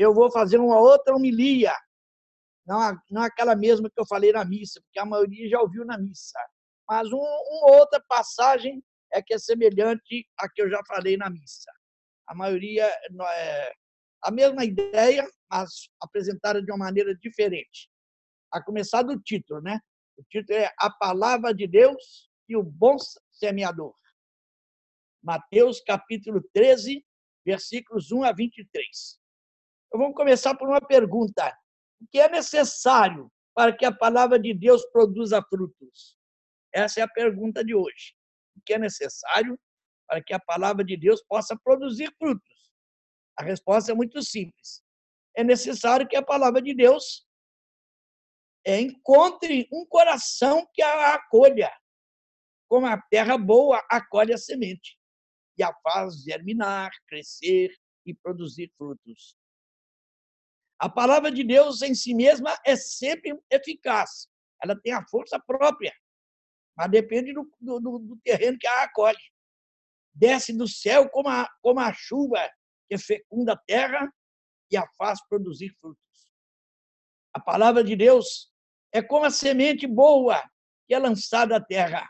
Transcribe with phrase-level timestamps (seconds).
[0.00, 1.74] eu vou fazer uma outra homilia,
[2.66, 5.98] não, não aquela mesma que eu falei na missa, porque a maioria já ouviu na
[5.98, 6.38] missa,
[6.88, 8.82] mas um, uma outra passagem
[9.12, 11.70] é que é semelhante à que eu já falei na missa.
[12.26, 13.72] A maioria é
[14.22, 17.90] a mesma ideia, mas apresentada de uma maneira diferente.
[18.50, 19.80] A começar do título, né?
[20.16, 22.96] O título é A Palavra de Deus e o Bom
[23.32, 23.94] Semeador.
[25.22, 27.04] Mateus capítulo 13,
[27.44, 29.19] versículos 1 a 23.
[29.92, 31.56] Vamos começar por uma pergunta.
[32.00, 36.16] O que é necessário para que a palavra de Deus produza frutos?
[36.72, 38.14] Essa é a pergunta de hoje.
[38.56, 39.58] O que é necessário
[40.06, 42.70] para que a palavra de Deus possa produzir frutos?
[43.36, 44.82] A resposta é muito simples.
[45.36, 47.26] É necessário que a palavra de Deus
[48.64, 51.72] é, encontre um coração que a acolha,
[52.68, 54.98] como a terra boa acolhe a semente
[55.58, 57.74] e a faz germinar, crescer
[58.06, 59.39] e produzir frutos.
[60.80, 64.30] A palavra de Deus em si mesma é sempre eficaz.
[64.62, 65.94] Ela tem a força própria,
[66.74, 69.18] mas depende do, do, do terreno que a acolhe.
[70.14, 72.50] Desce do céu como a, como a chuva
[72.88, 74.10] que fecunda a terra
[74.70, 76.00] e a faz produzir frutos.
[77.34, 78.50] A palavra de Deus
[78.90, 80.42] é como a semente boa
[80.88, 82.08] que é lançada à terra.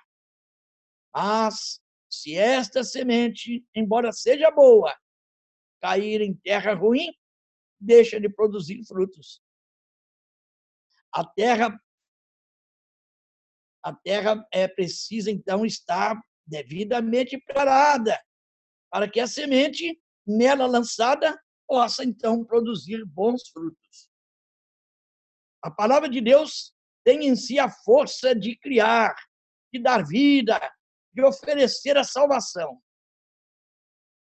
[1.13, 4.97] Mas, se esta semente, embora seja boa,
[5.83, 7.13] cair em terra ruim,
[7.81, 9.43] deixa de produzir frutos.
[11.13, 11.81] A terra
[13.83, 18.21] a terra é precisa então estar devidamente preparada
[18.91, 24.11] para que a semente nela lançada possa então produzir bons frutos.
[25.63, 29.15] A palavra de Deus tem em si a força de criar,
[29.73, 30.61] de dar vida,
[31.15, 32.83] de oferecer a salvação.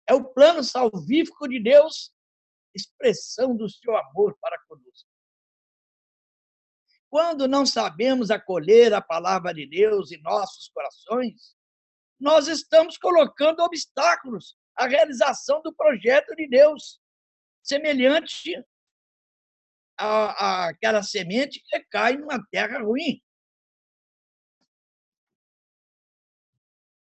[0.08, 2.14] É o plano salvífico de Deus
[2.76, 5.10] expressão do seu amor para conosco.
[7.10, 11.56] Quando não sabemos acolher a palavra de Deus em nossos corações,
[12.20, 17.02] nós estamos colocando obstáculos à realização do projeto de Deus,
[17.62, 18.64] semelhante
[19.98, 23.22] à, àquela semente que cai numa terra ruim.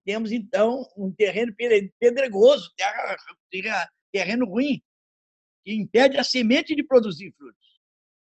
[0.05, 1.53] Temos, então, um terreno
[1.99, 3.17] pedregoso, terra,
[4.09, 4.81] terreno ruim
[5.67, 7.81] que impede a semente de produzir frutos.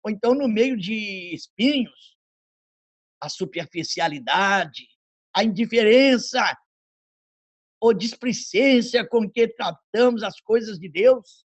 [0.05, 2.17] Ou então, no meio de espinhos,
[3.21, 4.87] a superficialidade,
[5.35, 6.57] a indiferença
[7.81, 11.45] ou displicência com que tratamos as coisas de Deus,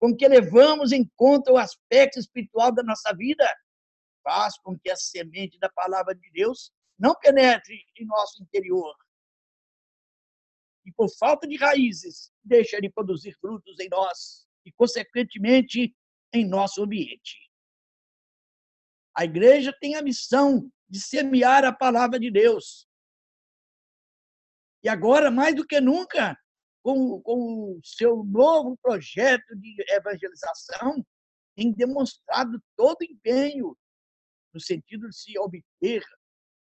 [0.00, 3.48] com que levamos em conta o aspecto espiritual da nossa vida,
[4.24, 8.96] faz com que a semente da palavra de Deus não penetre em nosso interior.
[10.84, 15.96] E por falta de raízes, deixa de produzir frutos em nós e, consequentemente,
[16.34, 17.38] em nosso ambiente.
[19.16, 22.86] A igreja tem a missão de semear a palavra de Deus.
[24.82, 26.36] E agora, mais do que nunca,
[26.82, 31.04] com, com o seu novo projeto de evangelização,
[31.56, 33.76] tem demonstrado todo empenho
[34.52, 36.04] no sentido de se obter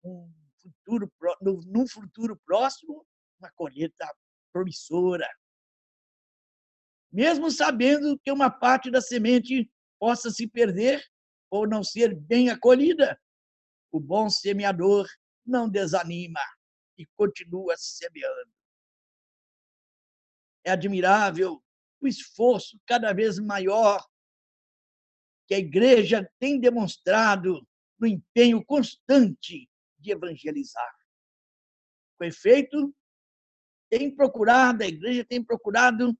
[0.03, 1.11] um futuro,
[1.41, 3.05] num futuro próximo,
[3.39, 4.09] uma colheita
[4.53, 5.27] promissora,
[7.15, 11.01] mesmo sabendo que uma parte da semente possa se perder
[11.49, 13.17] ou não ser bem acolhida,
[13.89, 15.07] o bom semeador
[15.45, 16.41] não desanima
[16.97, 18.51] e continua semeando.
[20.65, 21.63] É admirável
[22.01, 24.05] o esforço cada vez maior
[25.47, 27.65] que a igreja tem demonstrado
[27.97, 30.93] no empenho constante de evangelizar.
[32.17, 32.93] Com efeito,
[33.89, 36.13] tem procurado, a igreja tem procurado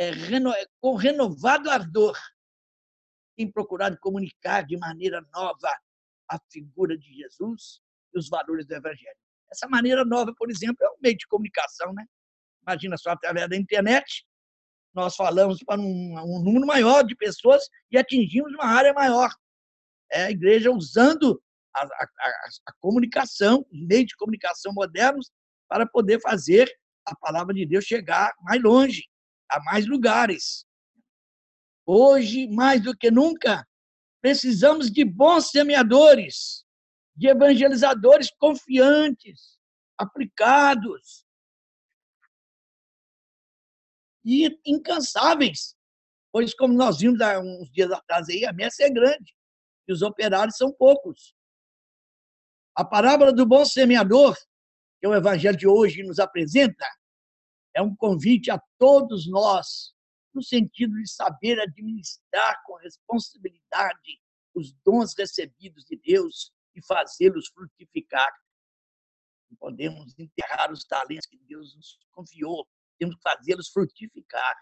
[0.00, 0.50] é, reno,
[0.80, 2.18] com renovado ardor,
[3.36, 5.68] tem procurado comunicar de maneira nova
[6.26, 7.82] a figura de Jesus
[8.14, 9.16] e os valores do Evangelho.
[9.52, 12.06] Essa maneira nova, por exemplo, é um meio de comunicação, né?
[12.66, 14.24] Imagina só, através da internet,
[14.94, 19.30] nós falamos para um, um número maior de pessoas e atingimos uma área maior.
[20.10, 21.42] É a igreja usando
[21.76, 25.30] a, a, a, a comunicação, os meios de comunicação modernos,
[25.68, 26.72] para poder fazer
[27.06, 29.09] a palavra de Deus chegar mais longe
[29.50, 30.66] a mais lugares.
[31.86, 33.66] Hoje, mais do que nunca,
[34.20, 36.64] precisamos de bons semeadores,
[37.16, 39.58] de evangelizadores confiantes,
[39.98, 41.24] aplicados
[44.24, 45.74] e incansáveis.
[46.32, 49.34] Pois, como nós vimos há uns dias atrás aí, a messa é grande
[49.88, 51.34] e os operários são poucos.
[52.76, 54.36] A parábola do bom semeador,
[55.00, 56.86] que o evangelho de hoje nos apresenta,
[57.74, 59.94] é um convite a todos nós
[60.34, 64.20] no sentido de saber administrar com responsabilidade
[64.54, 68.32] os dons recebidos de Deus e fazê-los frutificar.
[69.50, 72.68] Não podemos enterrar os talentos que Deus nos confiou,
[72.98, 74.56] temos que fazê-los frutificar.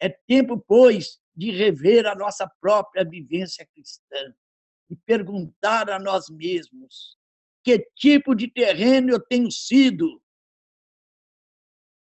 [0.00, 4.34] É tempo, pois, de rever a nossa própria vivência cristã
[4.90, 7.18] e perguntar a nós mesmos
[7.64, 10.22] que tipo de terreno eu tenho sido,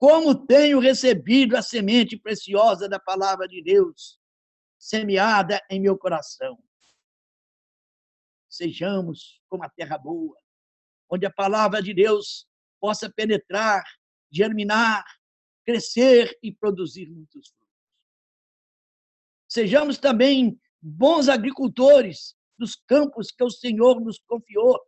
[0.03, 4.19] como tenho recebido a semente preciosa da palavra de Deus
[4.77, 6.59] semeada em meu coração.
[8.49, 10.37] Sejamos como a terra boa,
[11.09, 12.49] onde a palavra de Deus
[12.81, 13.85] possa penetrar,
[14.29, 15.05] germinar,
[15.65, 17.77] crescer e produzir muitos frutos.
[19.49, 24.81] Sejamos também bons agricultores dos campos que o Senhor nos confiou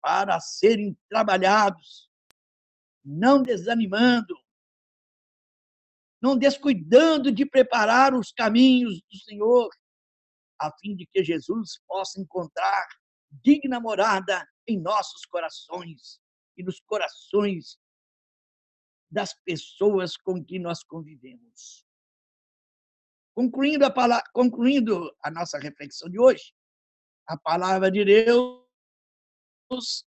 [0.00, 2.08] para serem trabalhados,
[3.06, 4.36] não desanimando,
[6.20, 9.70] não descuidando de preparar os caminhos do Senhor,
[10.60, 12.86] a fim de que Jesus possa encontrar
[13.30, 16.20] digna morada em nossos corações
[16.56, 17.78] e nos corações
[19.10, 21.86] das pessoas com que nós convivemos.
[23.34, 26.52] Concluindo a, palavra, concluindo a nossa reflexão de hoje,
[27.28, 28.64] a palavra de Deus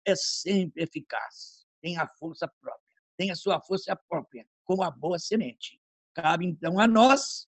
[0.06, 2.85] é sempre eficaz, tem a força própria,
[3.18, 5.80] tem a sua força própria, como a boa semente.
[6.14, 7.48] Cabe então a nós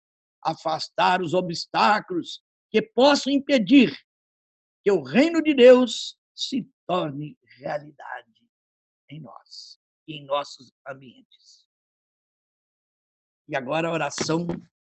[0.43, 3.97] afastar os obstáculos que possam impedir
[4.83, 8.49] que o reino de Deus se torne realidade
[9.11, 11.67] em nós e em nossos ambientes.
[13.49, 14.47] E agora a oração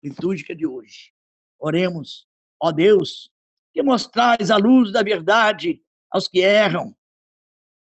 [0.03, 1.13] litúrgica de hoje.
[1.59, 2.27] Oremos,
[2.61, 3.31] ó Deus,
[3.73, 6.95] que mostrais a luz da verdade aos que erram,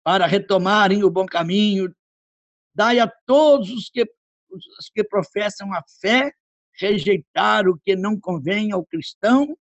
[0.03, 1.93] para retomarem o bom caminho.
[2.77, 4.03] Dai a todos os que,
[4.51, 6.31] os que professam a fé
[6.79, 9.57] rejeitar o que não convém ao cristão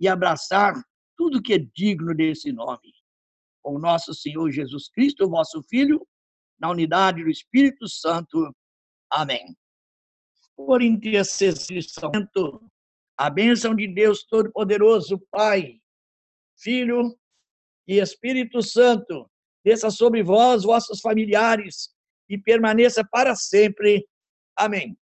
[0.00, 0.74] e abraçar
[1.16, 2.92] tudo que é digno desse nome.
[3.62, 6.04] Com nosso Senhor Jesus Cristo, vosso Filho,
[6.58, 8.52] na unidade do Espírito Santo.
[9.08, 9.56] Amém
[10.58, 12.10] por intercessão,
[13.16, 15.80] a bênção de Deus Todo-Poderoso, Pai,
[16.58, 17.16] Filho
[17.86, 19.30] e Espírito Santo,
[19.64, 21.94] desça sobre vós, vossos familiares,
[22.28, 24.06] e permaneça para sempre.
[24.56, 24.96] Amém.